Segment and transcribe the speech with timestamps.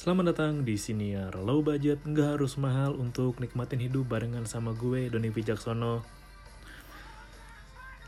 [0.00, 5.12] Selamat datang di Siniar Low Budget, nggak harus mahal untuk nikmatin hidup barengan sama gue,
[5.12, 6.00] Doni Wijaksono.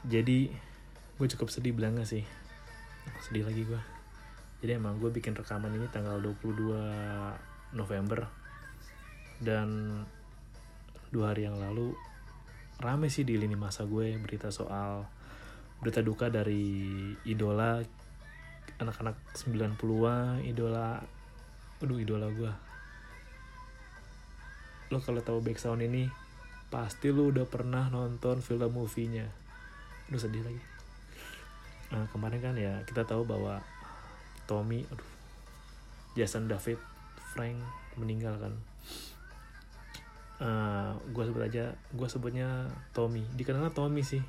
[0.09, 0.49] Jadi,
[1.21, 2.25] gue cukup sedih bilang gak sih?
[3.21, 3.77] Sedih lagi gue.
[4.65, 8.25] Jadi emang gue bikin rekaman ini tanggal 22 November.
[9.37, 10.01] Dan
[11.13, 11.93] dua hari yang lalu,
[12.81, 15.05] rame sih di lini masa gue berita soal
[15.85, 16.73] berita duka dari
[17.29, 17.85] idola
[18.81, 21.12] anak-anak 90-an, idola
[21.83, 22.53] aduh idola gue
[24.93, 26.05] lo kalau tahu background ini
[26.69, 29.25] pasti lo udah pernah nonton film movie-nya.
[30.09, 30.61] Aduh sedih lagi.
[31.93, 33.65] Nah kemarin kan ya kita tahu bahwa
[34.45, 35.11] Tommy aduh
[36.13, 36.77] Jason David
[37.33, 37.57] Frank
[37.97, 38.53] meninggal kan.
[40.43, 43.25] Uh, gue sebut aja gue sebutnya Tommy.
[43.33, 44.21] Dikenal Tommy sih.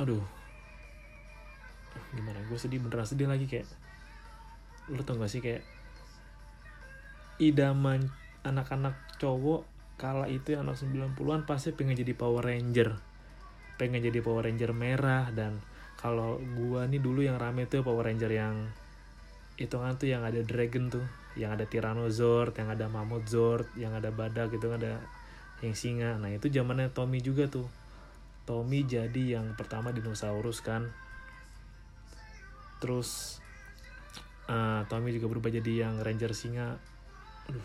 [0.00, 0.24] Aduh.
[2.16, 2.40] Gimana?
[2.48, 3.68] Gue sedih beneran sedih lagi kayak
[4.90, 5.62] lu tau gak sih kayak
[7.40, 8.12] idaman
[8.44, 9.64] anak-anak cowok
[10.00, 12.96] kala itu anak 90-an pasti pengen jadi Power Ranger.
[13.76, 15.60] Pengen jadi Power Ranger merah dan
[16.00, 18.68] kalau gua nih dulu yang rame tuh Power Ranger yang
[19.60, 21.04] itu kan tuh yang ada dragon tuh
[21.36, 25.04] yang ada Tyrannosaurus yang ada Mammoth Zord yang ada badak gitu kan ada
[25.60, 26.16] yang singa.
[26.16, 27.68] Nah itu zamannya Tommy juga tuh.
[28.48, 30.88] Tommy jadi yang pertama dinosaurus kan.
[32.80, 33.39] Terus
[34.50, 36.74] uh, Tommy juga berubah jadi yang Ranger singa.
[37.46, 37.62] Aduh.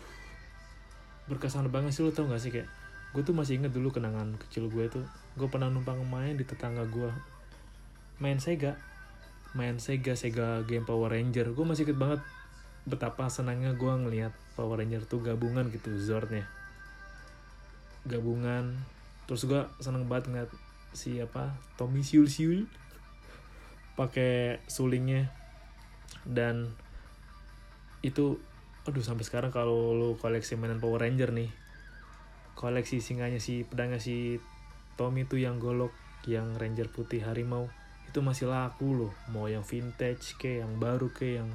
[1.26, 2.70] Berkesan banget sih lo tau gak sih kayak
[3.10, 5.02] gue tuh masih inget dulu kenangan kecil gue tuh
[5.40, 7.10] gue pernah numpang main di tetangga gue
[8.22, 8.78] main Sega.
[9.56, 11.52] Main Sega Sega game Power Ranger.
[11.52, 12.20] Gue masih inget banget
[12.86, 16.46] betapa senangnya gue ngelihat Power Ranger tuh gabungan gitu Zordnya.
[18.06, 18.78] Gabungan.
[19.26, 20.50] Terus gue seneng banget ngeliat
[20.94, 22.64] si apa Tommy Siul Siul
[23.96, 25.28] pakai sulingnya
[26.26, 26.70] dan
[28.02, 28.38] itu
[28.86, 31.50] aduh sampai sekarang kalau lu koleksi mainan Power Ranger nih
[32.56, 34.40] koleksi singanya si pedangnya si
[34.96, 35.92] Tommy itu yang golok
[36.24, 37.68] yang Ranger putih harimau
[38.08, 39.12] itu masih laku loh.
[39.28, 41.52] Mau yang vintage ke yang baru ke yang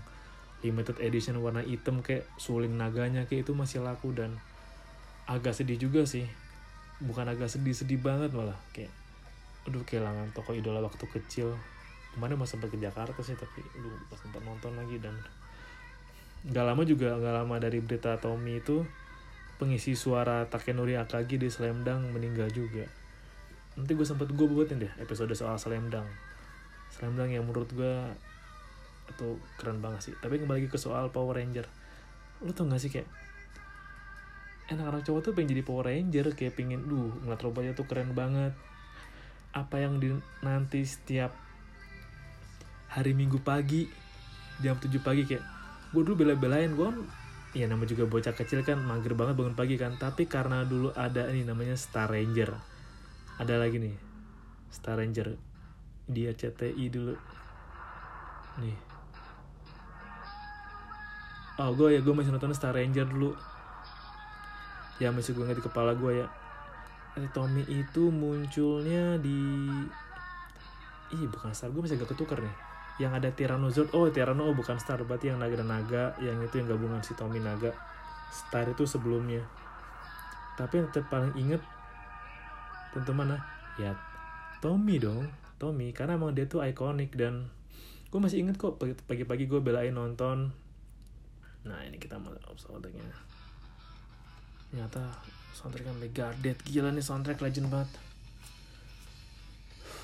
[0.61, 4.37] limited edition warna hitam kayak suling naganya kayak itu masih laku dan
[5.25, 6.29] agak sedih juga sih.
[7.01, 8.93] Bukan agak sedih-sedih banget malah kayak
[9.65, 11.57] aduh kehilangan toko idola waktu kecil
[12.15, 15.15] kemarin mau sempat ke Jakarta sih tapi lu sempat nonton lagi dan
[16.41, 18.83] nggak lama juga nggak lama dari berita Tommy itu
[19.61, 22.89] pengisi suara Takenori Akagi di Slamdang meninggal juga.
[23.77, 26.09] Nanti gue sempet gue buatin deh episode soal Slamdang
[26.91, 27.95] Slamdang yang menurut gue
[29.07, 30.13] itu keren banget sih.
[30.19, 31.67] Tapi kembali lagi ke soal Power Ranger.
[32.43, 33.07] Lu tau gak sih kayak
[34.71, 38.55] enak-enak cowok tuh pengen jadi Power Ranger kayak pengen duh ngeliat robotnya tuh keren banget.
[39.51, 41.35] Apa yang di, nanti setiap
[42.91, 43.87] hari minggu pagi
[44.59, 45.43] jam 7 pagi kayak
[45.95, 46.89] gue dulu bela-belain gue
[47.51, 49.95] ya nama juga bocah kecil kan mager banget bangun pagi kan.
[49.95, 52.51] Tapi karena dulu ada ini namanya Star Ranger.
[53.39, 53.95] Ada lagi nih
[54.71, 55.35] Star Ranger.
[56.07, 57.15] Dia CTI dulu.
[58.59, 58.77] Nih.
[61.59, 63.31] Oh gue ya gue masih nonton Star Ranger dulu.
[64.99, 66.27] Ya masih gue di kepala gue ya.
[67.19, 69.39] Eh, Tommy itu munculnya di
[71.11, 74.75] ih bukan Star gue masih agak ketukar nih yang ada Tyrannosaurus oh Tyranno oh bukan
[74.75, 77.71] Star berarti yang naga dan naga yang itu yang gabungan si Tommy naga.
[78.31, 79.43] Star itu sebelumnya.
[80.59, 81.61] Tapi yang paling inget
[82.91, 83.39] tentu mana?
[83.79, 83.95] Ya
[84.59, 85.95] Tommy dong Tommy.
[85.95, 87.47] Karena emang dia tuh ikonik dan
[88.11, 88.75] gue masih inget kok
[89.07, 90.51] pagi-pagi gue belain nonton.
[91.63, 93.07] Nah ini kita mau soundtracknya.
[94.71, 95.03] Ternyata
[95.55, 98.10] soundtrack Megadeth gila nih soundtrack legend banget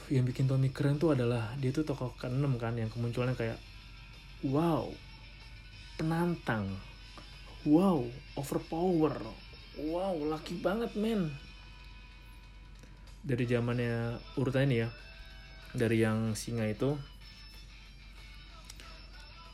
[0.07, 3.59] yang bikin Tommy keren tuh adalah dia tuh tokoh ke-6 kan yang kemunculannya kayak
[4.47, 4.87] wow
[5.99, 6.71] penantang
[7.67, 7.99] wow
[8.39, 9.19] overpower
[9.75, 11.35] wow laki banget men.
[13.27, 14.89] Dari zamannya urutan ini ya
[15.75, 16.95] dari yang singa itu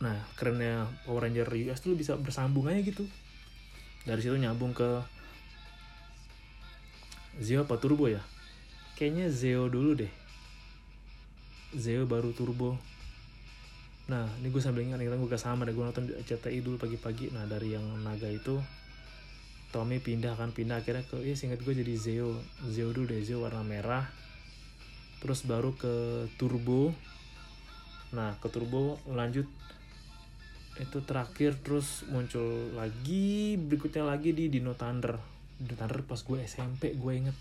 [0.03, 3.09] nah kerennya Power Ranger US tuh bisa bersambung aja gitu.
[4.06, 5.01] Dari situ nyambung ke
[7.41, 8.21] Zeo apa Turbo ya.
[8.94, 10.22] Kayaknya Zeo dulu deh
[11.77, 12.77] Zeo baru turbo
[14.03, 17.31] nah ini gue sambil ingat nih gue gak sama deh gue nonton CTI dulu pagi-pagi
[17.31, 18.59] nah dari yang naga itu
[19.73, 22.35] Tommy pindah kan pindah akhirnya ke ya singkat gue jadi Zeo
[22.67, 24.05] Zeo dulu deh Zeo warna merah
[25.23, 26.91] terus baru ke turbo
[28.13, 29.47] nah ke turbo lanjut
[30.77, 35.15] itu terakhir terus muncul lagi berikutnya lagi di Dino Thunder
[35.57, 37.37] Dino Thunder pas gue SMP gue inget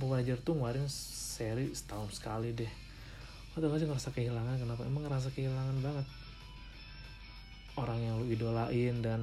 [0.00, 2.83] Power Ranger tuh ngeluarin seri setahun sekali deh
[3.62, 4.82] lo sih ngerasa kehilangan kenapa?
[4.82, 6.06] Emang ngerasa kehilangan banget.
[7.78, 9.22] Orang yang lu idolain dan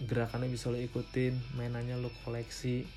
[0.00, 2.88] gerakannya bisa lo ikutin mainannya lo koleksi.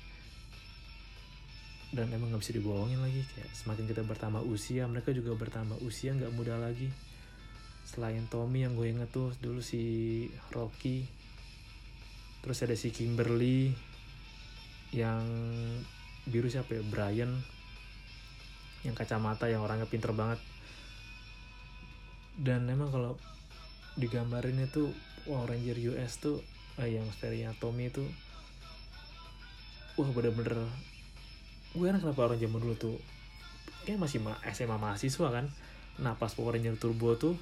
[1.92, 6.16] Dan emang nggak bisa dibohongin lagi kayak semakin kita bertambah usia mereka juga bertambah usia
[6.16, 6.88] nggak muda lagi.
[7.84, 10.26] Selain Tommy yang gue inget tuh dulu si
[10.56, 11.04] Rocky.
[12.40, 13.68] Terus ada si Kimberly
[14.96, 15.20] yang
[16.24, 16.82] biru siapa ya?
[16.88, 17.36] Brian.
[18.80, 20.40] Yang kacamata yang orangnya pinter banget
[22.40, 23.14] dan emang kalau
[23.94, 24.90] digambarin itu
[25.22, 26.42] Power Ranger US tuh
[26.82, 28.02] eh, yang serinya Tommy itu
[29.94, 30.66] wah bener-bener
[31.74, 32.96] gue enak kenapa orang zaman dulu tuh
[33.86, 35.46] kayak masih ma SMA mahasiswa kan.
[36.00, 37.38] Nah pas Power Ranger Turbo tuh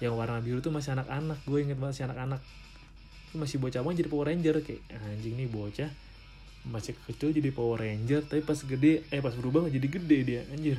[0.00, 1.40] yang warna biru tuh masih anak-anak.
[1.44, 2.40] Gue inget banget masih anak-anak.
[3.36, 5.90] Masih bocah banget jadi Power Ranger kayak anjing nih bocah
[6.62, 10.78] masih kecil jadi Power Ranger tapi pas gede eh pas berubah jadi gede dia anjir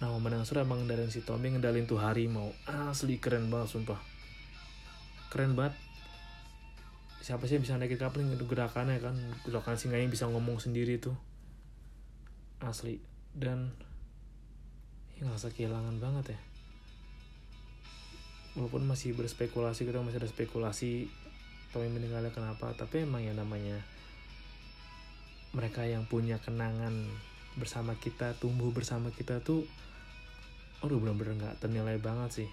[0.00, 2.56] nah momen yang seru emang dari si Tommy ngedalin tuh harimau.
[2.64, 4.00] Asli keren banget sumpah.
[5.28, 5.76] Keren banget.
[7.20, 9.12] Siapa sih yang bisa naikin kapal gerakannya kan.
[9.44, 11.12] Gerakan yang bisa ngomong sendiri tuh.
[12.64, 12.96] Asli.
[13.36, 13.76] Dan
[15.20, 16.40] ya ngerasa kehilangan banget ya.
[18.56, 21.12] Walaupun masih berspekulasi kita masih ada spekulasi
[21.76, 22.72] Tommy meninggalnya kenapa.
[22.72, 23.84] Tapi emang ya namanya
[25.52, 27.04] mereka yang punya kenangan
[27.58, 29.66] bersama kita tumbuh bersama kita tuh
[30.80, 32.48] aduh bener-bener nggak ternilai banget sih.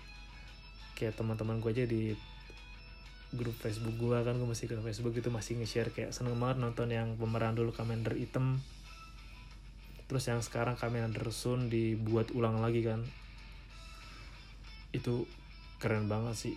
[0.97, 2.11] Kayak teman-teman gue aja di
[3.35, 6.91] grup Facebook gue kan gue masih ke Facebook itu masih nge-share kayak seneng banget nonton
[6.91, 8.59] yang pemeran dulu Commander Item.
[10.07, 13.03] Terus yang sekarang Commander Sun dibuat ulang lagi kan.
[14.95, 15.27] Itu
[15.77, 16.55] keren banget sih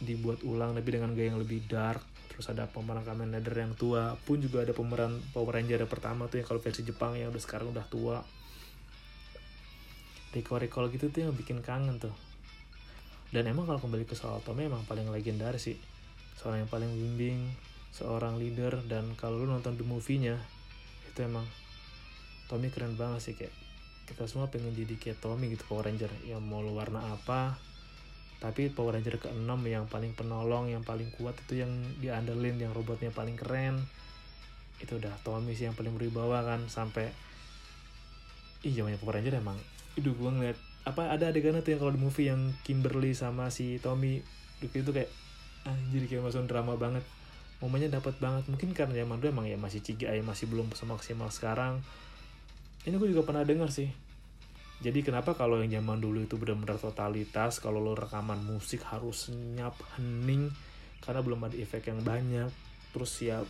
[0.00, 2.02] dibuat ulang tapi dengan gaya yang lebih dark.
[2.32, 4.16] Terus ada pemeran Kamen Rider yang tua.
[4.16, 7.42] Pun juga ada pemeran Power Ranger yang pertama tuh yang kalau versi Jepang yang udah
[7.42, 8.24] sekarang udah tua.
[10.32, 12.14] Recall-recall gitu tuh yang bikin kangen tuh.
[13.30, 15.78] Dan emang kalau kembali ke soal Tommy emang paling legendaris sih.
[16.40, 17.38] Seorang yang paling bimbing
[17.90, 20.38] seorang leader dan kalau lu nonton the movie-nya
[21.10, 21.42] itu emang
[22.46, 23.50] Tommy keren banget sih kayak
[24.06, 26.10] kita semua pengen jadi kayak Tommy gitu Power Ranger.
[26.26, 27.69] Yang mau lu warna apa
[28.40, 31.68] tapi Power Ranger ke-6 yang paling penolong yang paling kuat itu yang
[32.00, 33.84] diandelin yang robotnya paling keren.
[34.80, 37.12] Itu udah Tommy sih yang paling berwibawa kan sampai
[38.64, 39.60] ih zamannya Power Ranger emang.
[39.92, 40.56] Itu gue ngeliat
[40.88, 44.24] apa ada adegan tuh yang kalau di movie yang Kimberly sama si Tommy
[44.64, 45.12] itu kayak
[45.68, 47.04] anjir kayak masuk drama banget.
[47.60, 48.48] Momennya dapat banget.
[48.48, 51.84] Mungkin karena zaman dulu emang ya masih CGI masih belum semaksimal sekarang.
[52.88, 53.92] Ini gue juga pernah dengar sih
[54.80, 59.76] jadi kenapa kalau yang zaman dulu itu benar-benar totalitas kalau lo rekaman musik harus nyap
[59.96, 60.48] hening
[61.04, 62.48] karena belum ada efek yang banyak
[62.90, 63.44] terus ya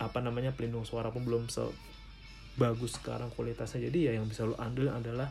[0.00, 3.92] apa namanya pelindung suara pun belum sebagus sekarang kualitasnya.
[3.92, 5.28] Jadi ya yang bisa lo ambil adalah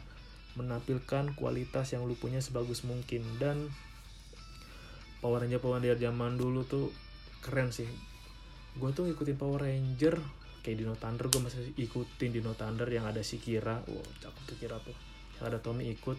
[0.53, 3.25] menampilkan kualitas yang lu punya sebagus mungkin.
[3.41, 3.65] Dan
[5.19, 6.93] Power Ranger Power Ranger zaman dulu tuh
[7.41, 7.89] keren sih.
[8.77, 10.21] Gue tuh ngikutin Power Ranger
[10.61, 13.81] kayak Dino Thunder gue masih ikutin Dino Thunder yang ada si Kira.
[13.89, 15.08] Wow cakep tuh Kira tuh
[15.45, 16.17] ada Tommy ikut.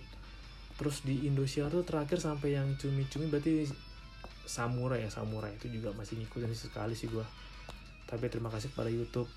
[0.80, 3.68] Terus di Indonesia tuh terakhir sampai yang cumi-cumi berarti
[4.48, 7.22] Samurai ya Samurai itu juga masih ngikutin sekali sih gue
[8.10, 9.30] tapi terima kasih kepada YouTube.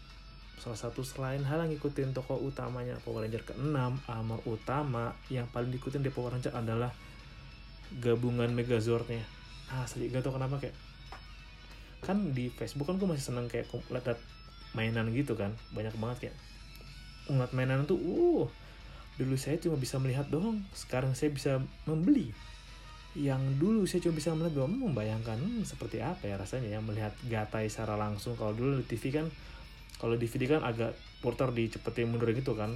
[0.58, 3.78] Salah satu selain hal yang ngikutin tokoh utamanya Power Ranger ke-6
[4.10, 6.90] armor utama yang paling diikutin di Power Ranger adalah
[8.02, 9.22] gabungan Megazordnya
[9.70, 10.74] asli gak tau kenapa kayak
[12.06, 14.18] kan di Facebook kan gue masih seneng kayak lihat
[14.74, 15.54] mainan gitu kan.
[15.78, 16.36] Banyak banget kayak
[17.30, 18.46] ngeliat mainan tuh uh
[19.20, 20.62] dulu saya cuma bisa melihat doang.
[20.74, 22.34] Sekarang saya bisa membeli.
[23.14, 24.74] Yang dulu saya cuma bisa melihat doang.
[24.74, 28.34] Membayangkan hmm, seperti apa ya rasanya ya melihat gatai secara langsung.
[28.34, 29.28] Kalau dulu di TV kan
[30.02, 32.74] kalau DVD kan agak porter dicepetin mundur gitu kan.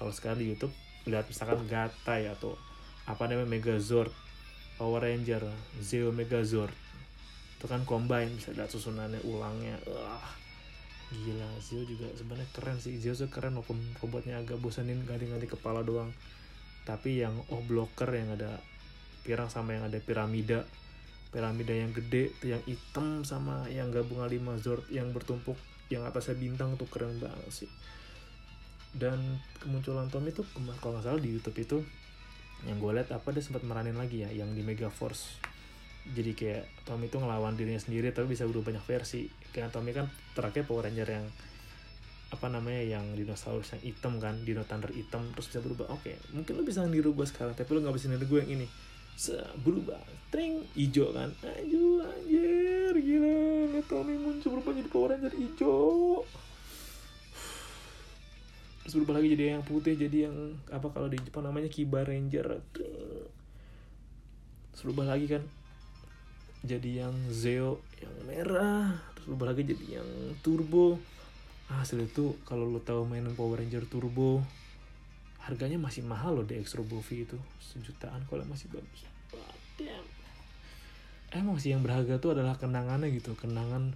[0.00, 0.72] Kalau sekarang di YouTube
[1.04, 2.56] lihat misalkan Gatai atau
[3.04, 4.08] apa namanya Megazord
[4.80, 5.44] Power Ranger
[5.84, 6.72] Zeo Megazord.
[7.60, 9.76] Itu kan combine bisa lihat susunannya ulangnya
[11.10, 12.94] gila Zeo juga sebenarnya keren sih.
[13.02, 16.14] Zeo tuh keren walaupun robotnya agak bosanin ganti-ganti kepala doang.
[16.86, 18.62] Tapi yang oh blocker yang ada
[19.26, 20.62] pirang sama yang ada piramida.
[21.30, 25.58] Piramida yang gede tuh yang hitam sama yang gabungan lima Zord yang bertumpuk
[25.90, 27.70] yang atasnya bintang tuh keren banget sih.
[28.90, 30.42] Dan kemunculan Tom itu
[30.82, 31.78] kalau nggak salah di YouTube itu
[32.66, 35.40] yang gue lihat apa dia sempat meranin lagi ya yang di Mega Force
[36.08, 39.28] jadi kayak Tom itu ngelawan dirinya sendiri tapi bisa berubah banyak versi.
[39.52, 41.26] Kayak Tommy kan terakhir Power Ranger yang
[42.30, 45.92] apa namanya yang dinosaurus yang hitam kan dino thunder hitam terus bisa berubah.
[45.92, 48.52] Oke okay, mungkin lo bisa niru gue sekarang tapi lo nggak bisa niru gue yang
[48.58, 48.66] ini.
[49.14, 50.00] Se berubah.
[50.32, 51.28] Tring hijau kan.
[51.44, 53.36] Anjir anjir gila.
[53.76, 56.24] Lihat Tommy muncul berubah jadi Power Ranger hijau.
[58.80, 62.64] Terus berubah lagi jadi yang putih jadi yang apa kalau di Jepang namanya Kiba Ranger.
[62.74, 65.44] Terus berubah lagi kan
[66.60, 70.08] jadi yang Zeo yang merah terus berubah lagi jadi yang
[70.44, 71.00] turbo.
[71.70, 74.42] Ah, hasil itu kalau lo tahu mainan Power Ranger turbo
[75.40, 77.38] harganya masih mahal loh di Extra Movie itu.
[77.62, 79.08] Sejutaan kalau masih bagus.
[79.80, 80.04] Damn.
[81.30, 83.94] emang sih yang berharga tuh adalah kenangannya gitu kenangan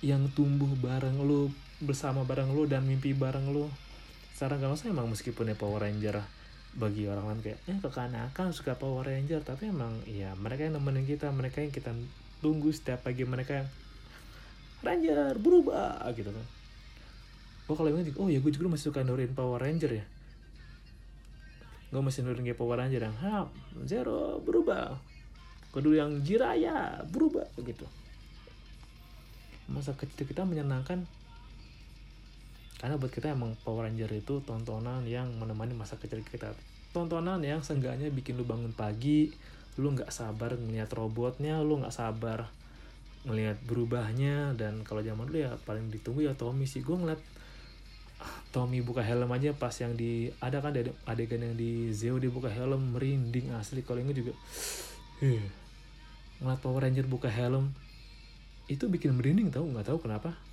[0.00, 3.70] yang tumbuh bareng lo bersama bareng lo dan mimpi bareng lo.
[4.34, 6.24] Sekarang kalau saya emang meskipun ya Power Ranger
[6.76, 9.40] bagi orang lain kayak eh kekanakan suka Power Ranger.
[9.40, 11.96] Tapi emang ya mereka yang nemenin kita mereka yang kita
[12.44, 13.68] tunggu setiap pagi mereka yang
[14.84, 16.46] Ranger berubah gitu kan.
[17.66, 20.04] Oh kalau yang oh ya gue juga masih suka nurin Power Ranger ya.
[21.90, 23.48] Gue masih nurin kayak Power Ranger yang Hap,
[23.88, 25.00] Zero berubah.
[25.72, 27.88] Kedua yang Jiraya berubah gitu.
[29.66, 31.08] Masa kecil kita menyenangkan
[32.76, 36.52] karena buat kita emang Power Ranger itu tontonan yang menemani masa kecil kita.
[36.92, 39.32] Tontonan yang seenggaknya bikin lu bangun pagi
[39.76, 42.48] lu nggak sabar ngeliat robotnya lu nggak sabar
[43.28, 46.84] ngeliat berubahnya dan kalau zaman dulu ya paling ditunggu ya Tommy sih.
[46.84, 47.20] Gue ngeliat
[48.20, 50.76] ah, Tommy buka helm aja pas yang di ada kan
[51.08, 53.80] adegan yang di Zeo dia buka helm merinding asli.
[53.80, 54.36] Kalau ini juga
[55.24, 55.44] huh,
[56.44, 57.72] ngeliat Power Ranger buka helm
[58.68, 60.45] itu bikin merinding tau nggak tahu kenapa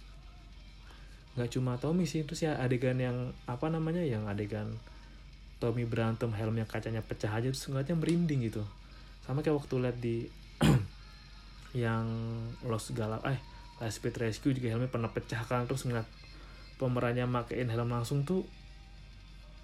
[1.34, 4.78] nggak cuma Tommy sih terus ya adegan yang apa namanya yang adegan
[5.58, 8.68] Tommy berantem helmnya kacanya pecah aja terus ngeliatnya merinding gitu.
[9.24, 10.28] Sama kayak waktu liat di
[11.88, 12.06] yang
[12.68, 13.40] Lost Galak eh
[13.80, 16.06] Last Speed Rescue juga helmnya pernah pecah kan terus ngeliat
[16.78, 18.44] pemerannya makein helm langsung tuh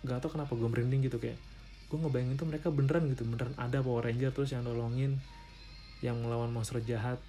[0.07, 1.35] gak tau kenapa gue merinding gitu kayak
[1.91, 5.19] gue ngebayangin tuh mereka beneran gitu beneran ada Power Ranger terus yang nolongin
[5.99, 7.19] yang melawan monster jahat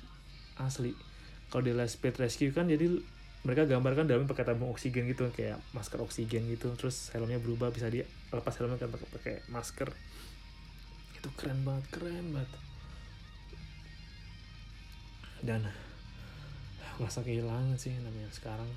[0.55, 0.95] asli.
[1.51, 2.87] Kalau di Last Speed Rescue kan jadi
[3.41, 6.69] mereka gambarkan dalamnya pakai tabung oksigen gitu kayak masker oksigen gitu.
[6.77, 9.89] Terus helmnya berubah bisa dia lepas helmnya kan pakai pakai masker.
[11.17, 12.51] Itu keren banget keren banget.
[15.41, 15.65] Dan
[17.01, 18.69] merasa kehilangan sih namanya sekarang.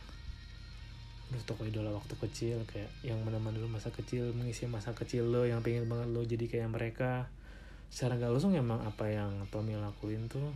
[1.32, 5.44] Aduh toko idola waktu kecil kayak yang menemani dulu masa kecil mengisi masa kecil lo
[5.44, 7.28] yang pengen banget lo jadi kayak mereka.
[7.92, 10.56] Secara gak langsung emang apa yang Tommy lakuin tuh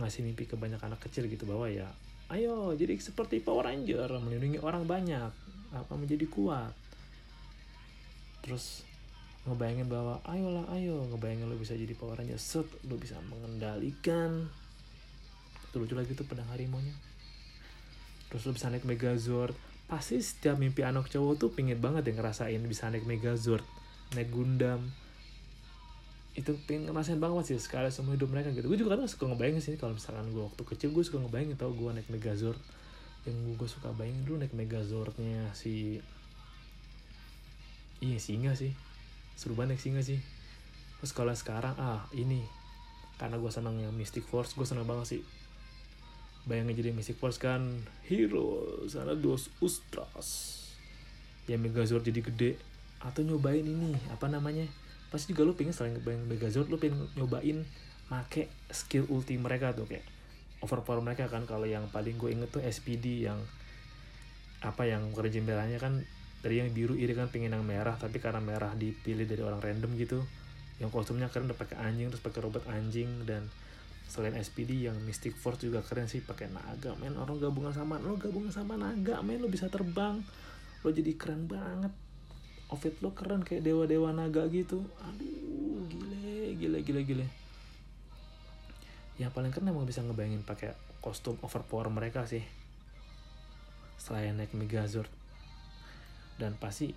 [0.00, 1.86] ngasih mimpi ke banyak anak kecil gitu bahwa ya
[2.32, 5.30] ayo jadi seperti Power Ranger melindungi orang banyak
[5.74, 6.72] apa menjadi kuat.
[8.40, 8.86] Terus
[9.44, 12.40] ngebayangin bahwa ayolah ayo ngebayangin lo bisa jadi Power Ranger.
[12.40, 14.48] Set lo bisa mengendalikan.
[15.68, 16.94] Itu lucu lagi tuh pedang harimau-nya.
[18.32, 19.52] Terus lo bisa naik Megazord.
[19.84, 23.66] Pasti setiap mimpi anak cowok tuh pingin banget ya ngerasain bisa naik Megazord
[24.14, 24.94] naik Gundam
[26.34, 28.66] itu pengen ngerasain banget sih sekali semua hidup mereka gitu.
[28.66, 31.70] Gue juga kadang suka ngebayangin sih kalau misalkan gue waktu kecil gue suka ngebayangin tau
[31.70, 32.58] gue naik Megazord.
[33.22, 36.02] Yang gue suka bayangin dulu naik Megazordnya si
[38.02, 38.74] iya singa sih.
[39.38, 40.18] Seru banget naik singa sih.
[40.98, 42.42] Terus kalau sekarang ah ini.
[43.14, 45.22] Karena gue senang yang Mystic Force gue senang banget sih.
[46.50, 47.62] Bayangin jadi Mystic Force kan
[48.10, 50.58] hero sana dos ustras.
[51.46, 52.52] Yang Megazord jadi gede.
[52.98, 54.66] Atau nyobain ini apa namanya
[55.14, 57.62] pasti juga lu pengen selain ngebayang Megazord lu pengen nyobain
[58.10, 60.02] make skill ulti mereka tuh kayak
[60.64, 61.44] overpower mereka kan.
[61.44, 63.38] Kalau yang paling gue inget tuh SPD yang
[64.64, 66.00] apa yang kerja jembelannya kan
[66.40, 67.94] dari yang biru iri kan pengen yang merah.
[68.00, 70.18] Tapi karena merah dipilih dari orang random gitu
[70.82, 73.28] yang kostumnya keren udah pakai anjing terus pakai robot anjing.
[73.28, 73.46] Dan
[74.08, 77.14] selain SPD yang Mystic Force juga keren sih pakai naga men.
[77.20, 79.38] Orang gabungan sama lo gabungan sama naga men.
[79.38, 80.24] Lo bisa terbang.
[80.84, 81.92] Lo jadi keren banget
[82.72, 84.84] outfit lo keren kayak dewa-dewa naga gitu.
[85.04, 87.26] Aduh gile gile gile gile.
[89.20, 92.42] Yang paling keren emang bisa ngebayangin pakai kostum overpower mereka sih.
[94.00, 95.10] Selain naik Megazord.
[96.40, 96.90] Dan pasti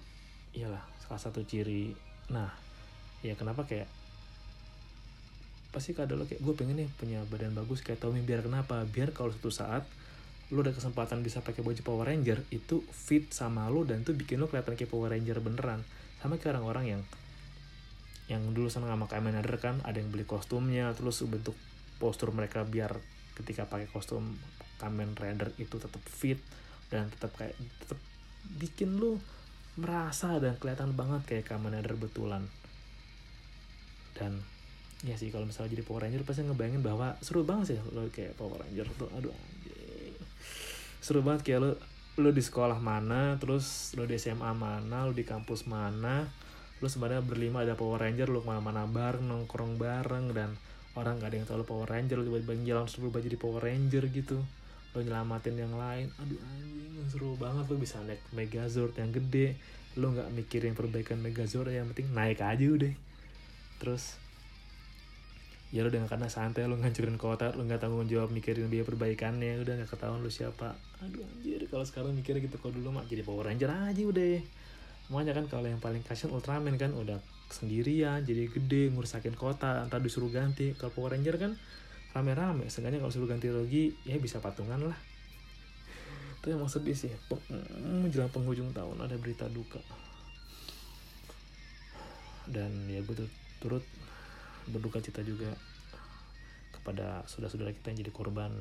[0.57, 1.93] iyalah salah satu ciri.
[2.33, 2.49] Nah
[3.25, 3.89] ya kenapa kayak
[5.67, 8.81] pasti kadang lo kayak gue pengen nih punya badan bagus kayak Tommy biar kenapa?
[8.87, 9.85] Biar kalau suatu saat
[10.47, 14.39] lo ada kesempatan bisa pakai baju Power Ranger itu fit sama lo dan tuh bikin
[14.39, 15.83] lo kelihatan kayak Power Ranger beneran.
[16.23, 17.01] Sama kayak orang-orang yang
[18.31, 21.55] yang dulu seneng sama Kamen Rider kan ada yang beli kostumnya terus bentuk
[21.99, 22.91] postur mereka biar
[23.39, 24.35] ketika pakai kostum
[24.79, 26.39] Kamen Rider itu tetap fit
[26.91, 27.99] dan tetap kayak tetap
[28.55, 29.19] bikin lo
[29.75, 32.47] merasa dan kelihatan banget kayak Kamen Rider betulan.
[34.15, 34.39] Dan
[35.03, 38.39] ya sih kalau misalnya jadi Power Ranger pasti ngebayangin bahwa seru banget sih lo kayak
[38.39, 39.11] Power Ranger tuh.
[39.11, 39.35] Aduh
[41.03, 41.71] seru banget kayak lo
[42.17, 46.25] lo di sekolah mana terus lo di SMA mana lo di kampus mana
[46.77, 50.53] lo sebenarnya berlima ada Power Ranger lo ke mana-mana bareng nongkrong bareng dan
[50.97, 53.61] orang gak ada yang tahu lo Power Ranger lo tiba-tiba jalan terus berubah jadi Power
[53.61, 54.37] Ranger gitu.
[54.95, 59.53] Lo nyelamatin yang lain aduh anjing seru banget lo bisa naik Megazord yang gede.
[59.97, 62.93] Lo nggak mikirin perbaikan Megazord yang penting naik aja udah.
[63.77, 64.17] Terus
[65.67, 68.87] ya lu udah gak kena santai lu ngancurin kota lu nggak tanggung jawab mikirin biaya
[68.87, 70.79] perbaikannya udah nggak ketahuan lu siapa.
[71.03, 74.27] Aduh anjir kalau sekarang mikirnya gitu kalau dulu mah jadi Power Ranger aja udah.
[74.39, 74.41] Ya
[75.07, 79.99] makanya kan kalau yang paling kasihan Ultraman kan udah sendirian jadi gede ngurusakin kota antar
[79.99, 80.71] disuruh ganti.
[80.79, 81.51] Kalau Power Ranger kan
[82.15, 84.97] rame-rame seenggaknya kalau suruh ganti Rogi ya bisa patungan lah.
[86.39, 87.11] Itu emang sedih sih
[87.83, 89.83] menjelang penghujung tahun ada berita duka.
[92.47, 93.27] Dan ya gue
[93.59, 93.83] turut
[94.71, 95.51] berduka cita juga
[96.75, 98.51] kepada saudara-saudara kita yang jadi korban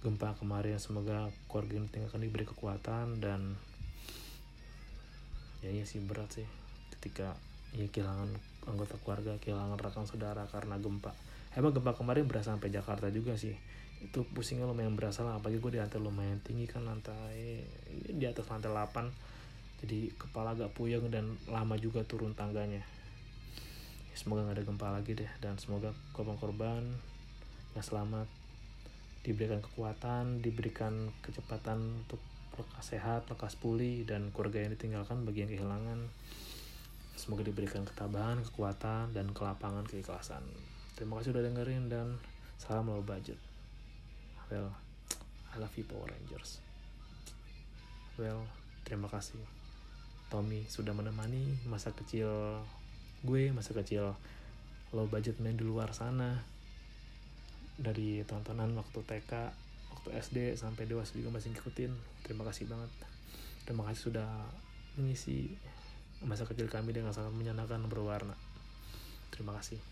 [0.00, 0.80] gempa kemarin.
[0.80, 3.54] Semoga keluarga ini akan diberi kekuatan dan
[5.60, 6.48] ya iya sih berat sih
[6.96, 7.36] ketika
[7.76, 8.32] ya kehilangan
[8.64, 11.12] anggota keluarga kehilangan rekan saudara karena gempa.
[11.52, 13.54] Emang gempa kemarin berasa sampai Jakarta juga sih.
[14.00, 17.60] Itu pusingnya lumayan berasa lah apalagi gue di lantai lumayan tinggi kan lantai
[17.92, 19.30] di atas lantai 8
[19.80, 22.84] jadi kepala agak puyeng dan lama juga turun tangganya.
[22.84, 22.99] Ya,
[24.20, 26.84] semoga nggak ada gempa lagi deh dan semoga korban-korban
[27.72, 28.28] yang selamat
[29.24, 32.20] diberikan kekuatan diberikan kecepatan untuk
[32.52, 36.04] lekas sehat lekas pulih dan keluarga yang ditinggalkan bagi yang kehilangan.
[37.16, 40.44] Semoga diberikan ketabahan kekuatan dan kelapangan keikhlasan.
[41.00, 42.20] Terima kasih udah dengerin dan
[42.60, 43.40] salam low budget.
[44.52, 44.68] Well
[45.48, 46.60] I love you Power Rangers.
[48.20, 48.44] Well
[48.84, 49.40] terima kasih.
[50.28, 52.60] Tommy sudah menemani masa kecil
[53.20, 54.16] gue masa kecil
[54.90, 56.40] low budget main di luar sana.
[57.80, 59.32] Dari tontonan waktu TK
[59.92, 61.92] waktu SD sampai dewasa juga masih ngikutin.
[62.24, 62.92] Terima kasih banget.
[63.64, 64.30] Terima kasih sudah
[64.96, 65.52] mengisi
[66.20, 68.36] masa kecil kami dengan sangat menyenangkan berwarna.
[69.32, 69.89] Terima kasih